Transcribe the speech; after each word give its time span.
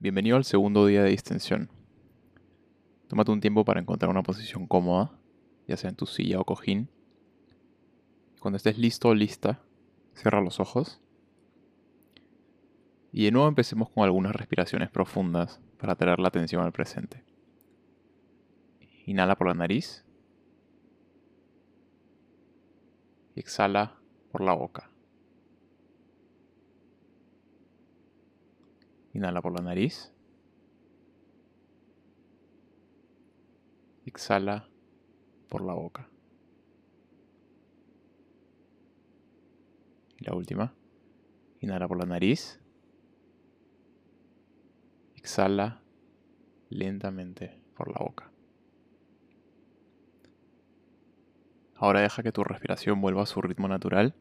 Bienvenido 0.00 0.36
al 0.36 0.44
segundo 0.44 0.86
día 0.86 1.02
de 1.02 1.10
distensión. 1.10 1.68
Tómate 3.08 3.32
un 3.32 3.40
tiempo 3.40 3.64
para 3.64 3.80
encontrar 3.80 4.08
una 4.08 4.22
posición 4.22 4.68
cómoda, 4.68 5.10
ya 5.66 5.76
sea 5.76 5.90
en 5.90 5.96
tu 5.96 6.06
silla 6.06 6.38
o 6.38 6.44
cojín. 6.44 6.88
Cuando 8.38 8.58
estés 8.58 8.78
listo 8.78 9.08
o 9.08 9.14
lista, 9.14 9.60
cierra 10.14 10.40
los 10.40 10.60
ojos. 10.60 11.00
Y 13.10 13.24
de 13.24 13.32
nuevo 13.32 13.48
empecemos 13.48 13.90
con 13.90 14.04
algunas 14.04 14.36
respiraciones 14.36 14.88
profundas 14.88 15.60
para 15.80 15.96
traer 15.96 16.20
la 16.20 16.28
atención 16.28 16.62
al 16.62 16.70
presente. 16.70 17.24
Inhala 19.04 19.34
por 19.34 19.48
la 19.48 19.54
nariz. 19.54 20.04
Y 23.34 23.40
exhala 23.40 23.96
por 24.30 24.42
la 24.42 24.52
boca. 24.52 24.87
Inhala 29.18 29.42
por 29.42 29.52
la 29.52 29.64
nariz. 29.64 30.12
Exhala 34.06 34.68
por 35.48 35.60
la 35.64 35.74
boca. 35.74 36.08
Y 40.18 40.24
la 40.24 40.36
última. 40.36 40.72
Inhala 41.58 41.88
por 41.88 41.98
la 41.98 42.06
nariz. 42.06 42.60
Exhala 45.16 45.82
lentamente 46.70 47.60
por 47.76 47.90
la 47.90 47.98
boca. 47.98 48.30
Ahora 51.74 52.02
deja 52.02 52.22
que 52.22 52.30
tu 52.30 52.44
respiración 52.44 53.00
vuelva 53.00 53.24
a 53.24 53.26
su 53.26 53.42
ritmo 53.42 53.66
natural 53.66 54.14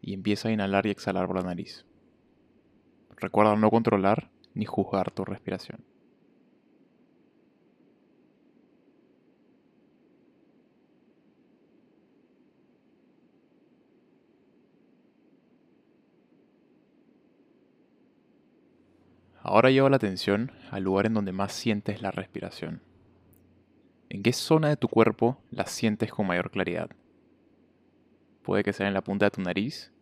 y 0.00 0.14
empieza 0.14 0.50
a 0.50 0.52
inhalar 0.52 0.86
y 0.86 0.90
exhalar 0.90 1.26
por 1.26 1.34
la 1.34 1.42
nariz. 1.42 1.84
Recuerda 3.20 3.54
no 3.54 3.70
controlar 3.70 4.30
ni 4.54 4.64
juzgar 4.64 5.10
tu 5.10 5.24
respiración. 5.24 5.84
Ahora 19.42 19.70
lleva 19.70 19.90
la 19.90 19.96
atención 19.96 20.52
al 20.70 20.84
lugar 20.84 21.06
en 21.06 21.14
donde 21.14 21.32
más 21.32 21.52
sientes 21.52 22.00
la 22.02 22.10
respiración. 22.10 22.82
¿En 24.08 24.22
qué 24.22 24.32
zona 24.32 24.68
de 24.68 24.76
tu 24.76 24.88
cuerpo 24.88 25.42
la 25.50 25.66
sientes 25.66 26.10
con 26.10 26.26
mayor 26.26 26.50
claridad? 26.50 26.90
Puede 28.42 28.62
que 28.62 28.72
sea 28.72 28.88
en 28.88 28.94
la 28.94 29.04
punta 29.04 29.26
de 29.26 29.30
tu 29.30 29.42
nariz 29.42 29.92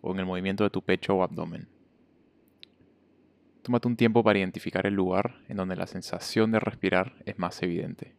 o 0.00 0.12
en 0.12 0.20
el 0.20 0.26
movimiento 0.26 0.64
de 0.64 0.70
tu 0.70 0.82
pecho 0.82 1.14
o 1.14 1.22
abdomen. 1.22 1.73
Tómate 3.64 3.88
un 3.88 3.96
tiempo 3.96 4.22
para 4.22 4.38
identificar 4.38 4.86
el 4.86 4.92
lugar 4.92 5.36
en 5.48 5.56
donde 5.56 5.74
la 5.74 5.86
sensación 5.86 6.52
de 6.52 6.60
respirar 6.60 7.14
es 7.24 7.38
más 7.38 7.62
evidente. 7.62 8.14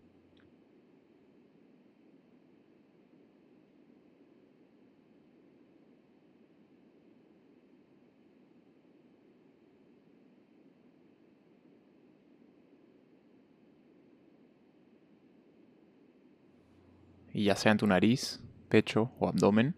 Y 17.32 17.44
ya 17.44 17.56
sea 17.56 17.72
en 17.72 17.78
tu 17.78 17.86
nariz, 17.86 18.42
pecho 18.68 19.12
o 19.20 19.28
abdomen, 19.28 19.76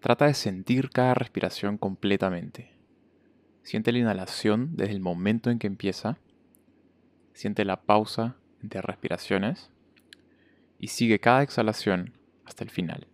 trata 0.00 0.26
de 0.26 0.34
sentir 0.34 0.90
cada 0.90 1.14
respiración 1.14 1.78
completamente 1.78 2.79
Siente 3.62 3.92
la 3.92 3.98
inhalación 3.98 4.76
desde 4.76 4.92
el 4.92 5.00
momento 5.00 5.50
en 5.50 5.58
que 5.58 5.66
empieza. 5.66 6.18
Siente 7.34 7.64
la 7.64 7.82
pausa 7.82 8.36
entre 8.62 8.82
respiraciones. 8.82 9.70
Y 10.78 10.88
sigue 10.88 11.20
cada 11.20 11.42
exhalación 11.42 12.14
hasta 12.44 12.64
el 12.64 12.70
final. 12.70 13.06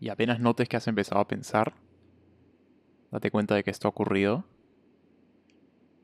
Y 0.00 0.08
apenas 0.08 0.40
notes 0.40 0.68
que 0.68 0.78
has 0.78 0.88
empezado 0.88 1.20
a 1.20 1.28
pensar, 1.28 1.74
date 3.10 3.30
cuenta 3.30 3.54
de 3.54 3.62
que 3.62 3.70
esto 3.70 3.86
ha 3.86 3.90
ocurrido 3.90 4.46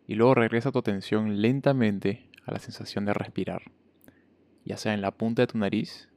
y 0.06 0.14
luego 0.14 0.34
regresa 0.34 0.70
tu 0.70 0.78
atención 0.78 1.40
lentamente 1.40 2.28
a 2.44 2.52
la 2.52 2.58
sensación 2.58 3.06
de 3.06 3.14
respirar, 3.14 3.62
ya 4.64 4.76
sea 4.76 4.92
en 4.92 5.00
la 5.00 5.12
punta 5.12 5.42
de 5.42 5.46
tu 5.46 5.58
nariz 5.58 6.10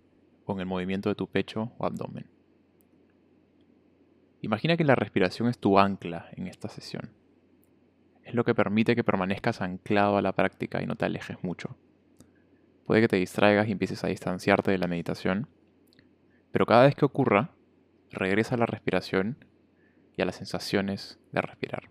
o 0.45 0.53
en 0.53 0.59
el 0.59 0.65
movimiento 0.65 1.09
de 1.09 1.15
tu 1.15 1.27
pecho 1.27 1.71
o 1.77 1.85
abdomen. 1.85 2.27
Imagina 4.41 4.77
que 4.77 4.83
la 4.83 4.95
respiración 4.95 5.47
es 5.47 5.57
tu 5.57 5.79
ancla 5.79 6.29
en 6.33 6.47
esta 6.47 6.69
sesión. 6.69 7.11
Es 8.23 8.33
lo 8.33 8.43
que 8.43 8.55
permite 8.55 8.95
que 8.95 9.03
permanezcas 9.03 9.61
anclado 9.61 10.17
a 10.17 10.21
la 10.21 10.33
práctica 10.33 10.81
y 10.81 10.85
no 10.85 10.95
te 10.95 11.05
alejes 11.05 11.43
mucho. 11.43 11.75
Puede 12.85 13.01
que 13.01 13.07
te 13.07 13.17
distraigas 13.17 13.67
y 13.67 13.71
empieces 13.71 14.03
a 14.03 14.07
distanciarte 14.07 14.71
de 14.71 14.77
la 14.77 14.87
meditación, 14.87 15.47
pero 16.51 16.65
cada 16.65 16.83
vez 16.83 16.95
que 16.95 17.05
ocurra, 17.05 17.51
regresa 18.11 18.55
a 18.55 18.57
la 18.57 18.65
respiración 18.65 19.43
y 20.15 20.21
a 20.21 20.25
las 20.25 20.35
sensaciones 20.35 21.19
de 21.31 21.41
respirar. 21.41 21.89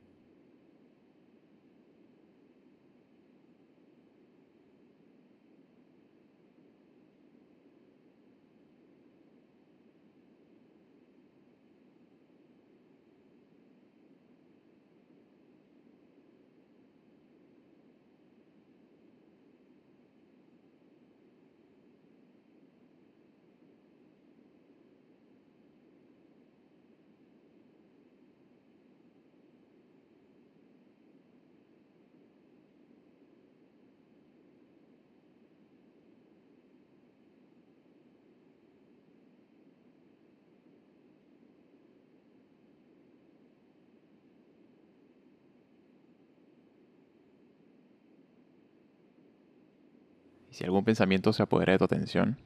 Y 50.51 50.55
si 50.55 50.65
algún 50.65 50.85
pensamiento 50.85 51.33
se 51.33 51.43
apodera 51.43 51.73
de 51.73 51.79
tu 51.79 51.85
atención, 51.85 52.39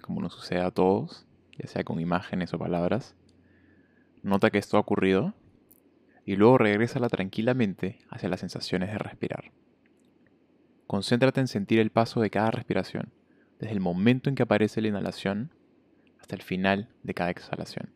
como 0.00 0.20
nos 0.20 0.34
sucede 0.34 0.60
a 0.60 0.70
todos, 0.70 1.26
ya 1.58 1.66
sea 1.66 1.84
con 1.84 2.00
imágenes 2.00 2.52
o 2.54 2.58
palabras, 2.58 3.14
nota 4.22 4.50
que 4.50 4.58
esto 4.58 4.76
ha 4.76 4.80
ocurrido 4.80 5.34
y 6.24 6.36
luego 6.36 6.58
regrésala 6.58 7.08
tranquilamente 7.08 7.98
hacia 8.10 8.28
las 8.28 8.40
sensaciones 8.40 8.90
de 8.90 8.98
respirar. 8.98 9.52
Concéntrate 10.86 11.40
en 11.40 11.48
sentir 11.48 11.80
el 11.80 11.90
paso 11.90 12.20
de 12.20 12.30
cada 12.30 12.50
respiración, 12.50 13.12
desde 13.58 13.72
el 13.72 13.80
momento 13.80 14.28
en 14.28 14.34
que 14.34 14.42
aparece 14.42 14.80
la 14.80 14.88
inhalación 14.88 15.52
hasta 16.20 16.34
el 16.34 16.42
final 16.42 16.88
de 17.02 17.14
cada 17.14 17.30
exhalación. 17.30 17.95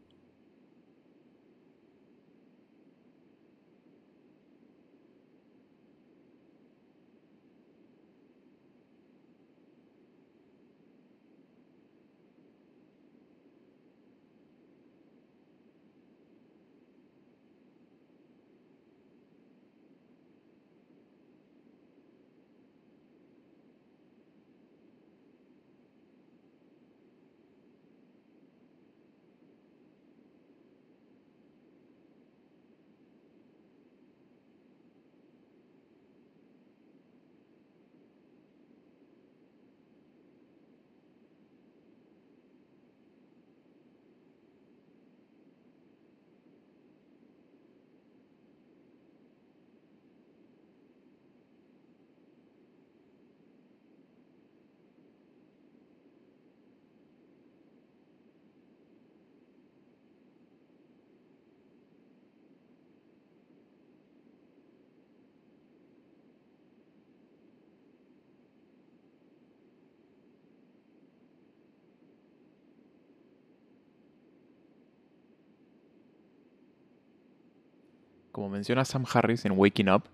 Como 78.32 78.48
menciona 78.48 78.84
Sam 78.84 79.06
Harris 79.12 79.44
en 79.44 79.58
Waking 79.58 79.90
Up, 79.90 80.04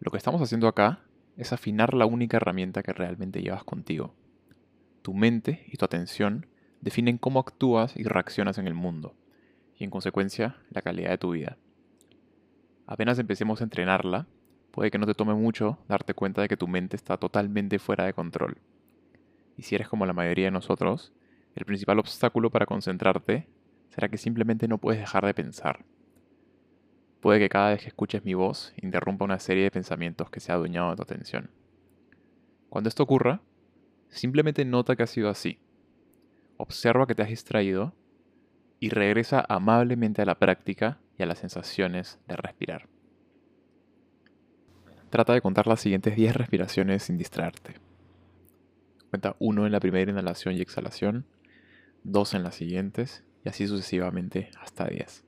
lo 0.00 0.10
que 0.10 0.16
estamos 0.16 0.40
haciendo 0.40 0.66
acá 0.66 1.00
es 1.36 1.52
afinar 1.52 1.92
la 1.92 2.06
única 2.06 2.38
herramienta 2.38 2.82
que 2.82 2.94
realmente 2.94 3.42
llevas 3.42 3.64
contigo. 3.64 4.14
Tu 5.02 5.12
mente 5.12 5.64
y 5.66 5.76
tu 5.76 5.84
atención 5.84 6.46
definen 6.80 7.18
cómo 7.18 7.40
actúas 7.40 7.96
y 7.96 8.04
reaccionas 8.04 8.56
en 8.56 8.66
el 8.66 8.72
mundo, 8.72 9.14
y 9.78 9.84
en 9.84 9.90
consecuencia 9.90 10.56
la 10.70 10.80
calidad 10.80 11.10
de 11.10 11.18
tu 11.18 11.32
vida. 11.32 11.58
Apenas 12.86 13.18
empecemos 13.18 13.60
a 13.60 13.64
entrenarla, 13.64 14.26
puede 14.70 14.90
que 14.90 14.98
no 14.98 15.06
te 15.06 15.14
tome 15.14 15.34
mucho 15.34 15.78
darte 15.86 16.14
cuenta 16.14 16.40
de 16.40 16.48
que 16.48 16.56
tu 16.56 16.66
mente 16.66 16.96
está 16.96 17.18
totalmente 17.18 17.78
fuera 17.78 18.06
de 18.06 18.14
control. 18.14 18.56
Y 19.58 19.62
si 19.64 19.74
eres 19.74 19.88
como 19.88 20.06
la 20.06 20.14
mayoría 20.14 20.46
de 20.46 20.50
nosotros, 20.50 21.12
el 21.54 21.66
principal 21.66 21.98
obstáculo 21.98 22.50
para 22.50 22.64
concentrarte 22.64 23.48
será 23.90 24.08
que 24.08 24.16
simplemente 24.16 24.66
no 24.66 24.78
puedes 24.78 25.00
dejar 25.00 25.26
de 25.26 25.34
pensar. 25.34 25.84
Puede 27.24 27.38
que 27.38 27.48
cada 27.48 27.70
vez 27.70 27.80
que 27.80 27.88
escuches 27.88 28.22
mi 28.22 28.34
voz 28.34 28.74
interrumpa 28.76 29.24
una 29.24 29.38
serie 29.38 29.62
de 29.62 29.70
pensamientos 29.70 30.28
que 30.28 30.40
se 30.40 30.52
ha 30.52 30.56
adueñado 30.56 30.90
de 30.90 30.96
tu 30.96 31.04
atención. 31.04 31.48
Cuando 32.68 32.88
esto 32.88 33.02
ocurra, 33.02 33.40
simplemente 34.10 34.66
nota 34.66 34.94
que 34.94 35.04
ha 35.04 35.06
sido 35.06 35.30
así. 35.30 35.58
Observa 36.58 37.06
que 37.06 37.14
te 37.14 37.22
has 37.22 37.30
distraído 37.30 37.94
y 38.78 38.90
regresa 38.90 39.42
amablemente 39.48 40.20
a 40.20 40.26
la 40.26 40.34
práctica 40.34 40.98
y 41.16 41.22
a 41.22 41.26
las 41.26 41.38
sensaciones 41.38 42.20
de 42.28 42.36
respirar. 42.36 42.88
Trata 45.08 45.32
de 45.32 45.40
contar 45.40 45.66
las 45.66 45.80
siguientes 45.80 46.16
10 46.16 46.36
respiraciones 46.36 47.04
sin 47.04 47.16
distraerte. 47.16 47.76
Cuenta 49.08 49.34
1 49.38 49.64
en 49.64 49.72
la 49.72 49.80
primera 49.80 50.10
inhalación 50.10 50.56
y 50.56 50.60
exhalación, 50.60 51.24
2 52.02 52.34
en 52.34 52.42
las 52.42 52.54
siguientes 52.54 53.24
y 53.46 53.48
así 53.48 53.66
sucesivamente 53.66 54.50
hasta 54.60 54.88
10. 54.88 55.24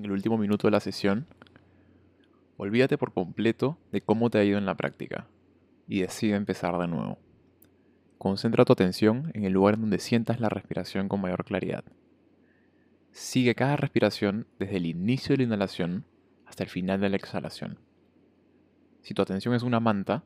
En 0.00 0.06
el 0.06 0.12
último 0.12 0.38
minuto 0.38 0.66
de 0.66 0.72
la 0.72 0.80
sesión, 0.80 1.26
olvídate 2.56 2.96
por 2.96 3.12
completo 3.12 3.78
de 3.92 4.00
cómo 4.00 4.30
te 4.30 4.38
ha 4.38 4.44
ido 4.44 4.58
en 4.58 4.66
la 4.66 4.74
práctica 4.74 5.26
y 5.86 6.00
decide 6.00 6.36
empezar 6.36 6.78
de 6.78 6.88
nuevo. 6.88 7.18
Concentra 8.16 8.64
tu 8.64 8.72
atención 8.72 9.30
en 9.34 9.44
el 9.44 9.52
lugar 9.52 9.78
donde 9.78 9.98
sientas 9.98 10.40
la 10.40 10.48
respiración 10.48 11.08
con 11.08 11.20
mayor 11.20 11.44
claridad. 11.44 11.84
Sigue 13.12 13.54
cada 13.54 13.76
respiración 13.76 14.46
desde 14.58 14.78
el 14.78 14.86
inicio 14.86 15.34
de 15.34 15.38
la 15.38 15.44
inhalación 15.44 16.04
hasta 16.46 16.64
el 16.64 16.70
final 16.70 17.00
de 17.00 17.10
la 17.10 17.16
exhalación. 17.16 17.78
Si 19.02 19.14
tu 19.14 19.22
atención 19.22 19.54
es 19.54 19.62
una 19.62 19.80
manta, 19.80 20.24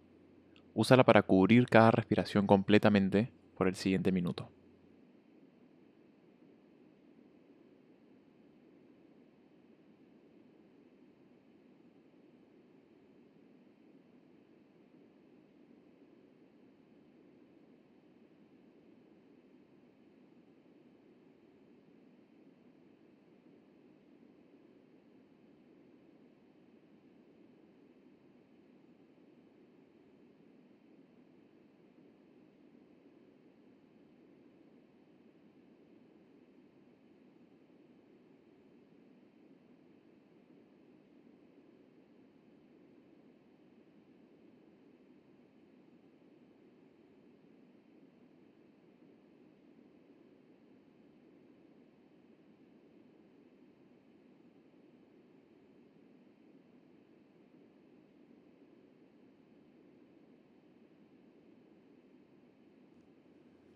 úsala 0.74 1.04
para 1.04 1.22
cubrir 1.22 1.66
cada 1.66 1.90
respiración 1.90 2.46
completamente 2.46 3.32
por 3.56 3.68
el 3.68 3.74
siguiente 3.74 4.12
minuto. 4.12 4.50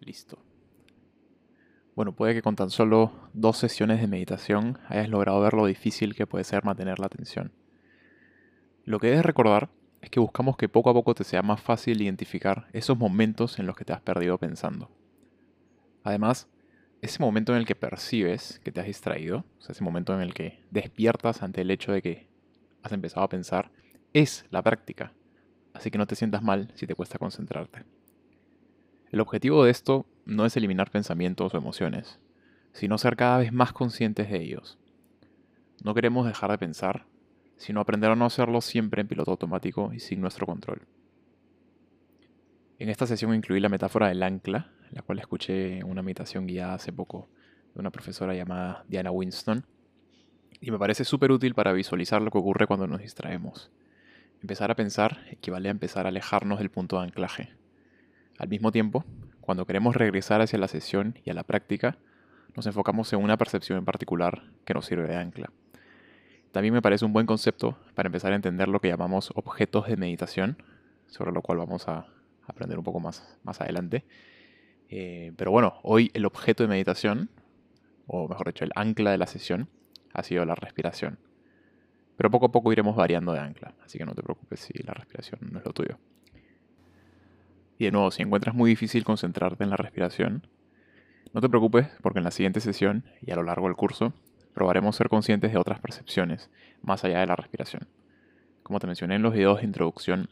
Listo. 0.08 0.38
Bueno, 1.94 2.16
puede 2.16 2.32
que 2.32 2.40
con 2.40 2.56
tan 2.56 2.70
solo 2.70 3.12
dos 3.34 3.58
sesiones 3.58 4.00
de 4.00 4.06
meditación 4.06 4.78
hayas 4.88 5.10
logrado 5.10 5.38
ver 5.42 5.52
lo 5.52 5.66
difícil 5.66 6.14
que 6.14 6.26
puede 6.26 6.44
ser 6.44 6.64
mantener 6.64 6.98
la 6.98 7.04
atención. 7.04 7.52
Lo 8.86 9.00
que 9.00 9.08
debes 9.08 9.26
recordar 9.26 9.68
es 10.00 10.08
que 10.08 10.18
buscamos 10.18 10.56
que 10.56 10.70
poco 10.70 10.88
a 10.88 10.94
poco 10.94 11.14
te 11.14 11.24
sea 11.24 11.42
más 11.42 11.60
fácil 11.60 12.00
identificar 12.00 12.68
esos 12.72 12.96
momentos 12.96 13.58
en 13.58 13.66
los 13.66 13.76
que 13.76 13.84
te 13.84 13.92
has 13.92 14.00
perdido 14.00 14.38
pensando. 14.38 14.90
Además, 16.04 16.48
ese 17.02 17.22
momento 17.22 17.52
en 17.52 17.58
el 17.58 17.66
que 17.66 17.74
percibes 17.74 18.60
que 18.64 18.72
te 18.72 18.80
has 18.80 18.86
distraído, 18.86 19.44
o 19.58 19.60
sea, 19.60 19.74
ese 19.74 19.84
momento 19.84 20.14
en 20.14 20.22
el 20.22 20.32
que 20.32 20.64
despiertas 20.70 21.42
ante 21.42 21.60
el 21.60 21.70
hecho 21.70 21.92
de 21.92 22.00
que 22.00 22.28
has 22.82 22.92
empezado 22.92 23.24
a 23.26 23.28
pensar, 23.28 23.70
es 24.14 24.46
la 24.48 24.62
práctica. 24.62 25.12
Así 25.74 25.90
que 25.90 25.98
no 25.98 26.06
te 26.06 26.16
sientas 26.16 26.42
mal 26.42 26.72
si 26.76 26.86
te 26.86 26.94
cuesta 26.94 27.18
concentrarte. 27.18 27.97
El 29.10 29.20
objetivo 29.20 29.64
de 29.64 29.70
esto 29.70 30.06
no 30.26 30.44
es 30.44 30.56
eliminar 30.56 30.90
pensamientos 30.90 31.54
o 31.54 31.56
emociones, 31.56 32.18
sino 32.72 32.98
ser 32.98 33.16
cada 33.16 33.38
vez 33.38 33.52
más 33.52 33.72
conscientes 33.72 34.30
de 34.30 34.42
ellos. 34.42 34.78
No 35.82 35.94
queremos 35.94 36.26
dejar 36.26 36.50
de 36.50 36.58
pensar, 36.58 37.06
sino 37.56 37.80
aprender 37.80 38.10
a 38.10 38.16
no 38.16 38.26
hacerlo 38.26 38.60
siempre 38.60 39.00
en 39.00 39.08
piloto 39.08 39.30
automático 39.30 39.92
y 39.94 40.00
sin 40.00 40.20
nuestro 40.20 40.46
control. 40.46 40.82
En 42.78 42.88
esta 42.88 43.06
sesión 43.06 43.34
incluí 43.34 43.60
la 43.60 43.68
metáfora 43.68 44.08
del 44.08 44.22
ancla, 44.22 44.70
la 44.92 45.02
cual 45.02 45.18
escuché 45.18 45.78
en 45.78 45.90
una 45.90 46.02
meditación 46.02 46.46
guiada 46.46 46.74
hace 46.74 46.92
poco 46.92 47.28
de 47.74 47.80
una 47.80 47.90
profesora 47.90 48.34
llamada 48.34 48.84
Diana 48.88 49.10
Winston. 49.10 49.64
Y 50.60 50.70
me 50.70 50.78
parece 50.78 51.04
súper 51.04 51.32
útil 51.32 51.54
para 51.54 51.72
visualizar 51.72 52.22
lo 52.22 52.30
que 52.30 52.38
ocurre 52.38 52.66
cuando 52.66 52.86
nos 52.86 53.00
distraemos. 53.00 53.70
Empezar 54.42 54.70
a 54.70 54.76
pensar 54.76 55.24
equivale 55.30 55.68
a 55.68 55.72
empezar 55.72 56.06
a 56.06 56.10
alejarnos 56.10 56.58
del 56.58 56.70
punto 56.70 56.98
de 56.98 57.04
anclaje. 57.04 57.57
Al 58.38 58.48
mismo 58.48 58.70
tiempo, 58.70 59.04
cuando 59.40 59.66
queremos 59.66 59.96
regresar 59.96 60.40
hacia 60.40 60.60
la 60.60 60.68
sesión 60.68 61.18
y 61.24 61.30
a 61.30 61.34
la 61.34 61.42
práctica, 61.42 61.98
nos 62.54 62.66
enfocamos 62.66 63.12
en 63.12 63.20
una 63.20 63.36
percepción 63.36 63.78
en 63.78 63.84
particular 63.84 64.44
que 64.64 64.74
nos 64.74 64.86
sirve 64.86 65.08
de 65.08 65.16
ancla. 65.16 65.50
También 66.52 66.72
me 66.72 66.80
parece 66.80 67.04
un 67.04 67.12
buen 67.12 67.26
concepto 67.26 67.76
para 67.94 68.06
empezar 68.06 68.32
a 68.32 68.36
entender 68.36 68.68
lo 68.68 68.80
que 68.80 68.88
llamamos 68.88 69.32
objetos 69.34 69.88
de 69.88 69.96
meditación, 69.96 70.62
sobre 71.08 71.32
lo 71.32 71.42
cual 71.42 71.58
vamos 71.58 71.88
a 71.88 72.06
aprender 72.46 72.78
un 72.78 72.84
poco 72.84 73.00
más, 73.00 73.36
más 73.42 73.60
adelante. 73.60 74.04
Eh, 74.88 75.32
pero 75.36 75.50
bueno, 75.50 75.80
hoy 75.82 76.10
el 76.14 76.24
objeto 76.24 76.62
de 76.62 76.68
meditación, 76.68 77.30
o 78.06 78.28
mejor 78.28 78.46
dicho, 78.46 78.64
el 78.64 78.72
ancla 78.76 79.10
de 79.10 79.18
la 79.18 79.26
sesión, 79.26 79.68
ha 80.14 80.22
sido 80.22 80.44
la 80.44 80.54
respiración. 80.54 81.18
Pero 82.16 82.30
poco 82.30 82.46
a 82.46 82.52
poco 82.52 82.72
iremos 82.72 82.94
variando 82.94 83.32
de 83.32 83.40
ancla, 83.40 83.74
así 83.84 83.98
que 83.98 84.06
no 84.06 84.14
te 84.14 84.22
preocupes 84.22 84.60
si 84.60 84.74
la 84.84 84.94
respiración 84.94 85.40
no 85.52 85.58
es 85.58 85.64
lo 85.64 85.72
tuyo. 85.72 85.98
Y 87.78 87.84
de 87.84 87.92
nuevo, 87.92 88.10
si 88.10 88.22
encuentras 88.22 88.54
muy 88.54 88.70
difícil 88.70 89.04
concentrarte 89.04 89.62
en 89.62 89.70
la 89.70 89.76
respiración, 89.76 90.46
no 91.32 91.40
te 91.40 91.48
preocupes 91.48 91.88
porque 92.02 92.18
en 92.18 92.24
la 92.24 92.32
siguiente 92.32 92.60
sesión 92.60 93.04
y 93.22 93.30
a 93.30 93.36
lo 93.36 93.44
largo 93.44 93.66
del 93.66 93.76
curso 93.76 94.12
probaremos 94.52 94.96
ser 94.96 95.08
conscientes 95.08 95.52
de 95.52 95.58
otras 95.58 95.78
percepciones 95.78 96.50
más 96.82 97.04
allá 97.04 97.20
de 97.20 97.26
la 97.26 97.36
respiración. 97.36 97.86
Como 98.64 98.80
te 98.80 98.88
mencioné 98.88 99.14
en 99.14 99.22
los 99.22 99.32
videos 99.32 99.60
de 99.60 99.66
introducción, 99.66 100.28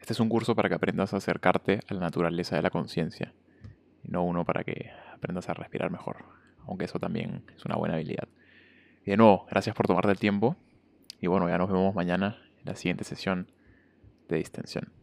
este 0.00 0.14
es 0.14 0.20
un 0.20 0.30
curso 0.30 0.54
para 0.54 0.70
que 0.70 0.74
aprendas 0.74 1.12
a 1.12 1.18
acercarte 1.18 1.80
a 1.86 1.94
la 1.94 2.00
naturaleza 2.00 2.56
de 2.56 2.62
la 2.62 2.70
conciencia 2.70 3.34
y 4.02 4.10
no 4.10 4.24
uno 4.24 4.44
para 4.44 4.64
que 4.64 4.90
aprendas 5.12 5.48
a 5.48 5.54
respirar 5.54 5.90
mejor, 5.90 6.24
aunque 6.66 6.86
eso 6.86 6.98
también 6.98 7.44
es 7.54 7.64
una 7.66 7.76
buena 7.76 7.94
habilidad. 7.94 8.28
Y 9.04 9.10
de 9.10 9.16
nuevo, 9.18 9.46
gracias 9.50 9.76
por 9.76 9.86
tomarte 9.86 10.10
el 10.10 10.18
tiempo 10.18 10.56
y 11.20 11.26
bueno, 11.26 11.48
ya 11.48 11.58
nos 11.58 11.70
vemos 11.70 11.94
mañana 11.94 12.38
en 12.60 12.64
la 12.64 12.74
siguiente 12.74 13.04
sesión 13.04 13.48
de 14.28 14.38
distensión. 14.38 15.01